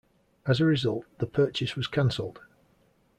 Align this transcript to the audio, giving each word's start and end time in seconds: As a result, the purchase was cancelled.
As 0.47 0.59
a 0.59 0.65
result, 0.65 1.05
the 1.19 1.27
purchase 1.27 1.75
was 1.75 1.85
cancelled. 1.85 2.39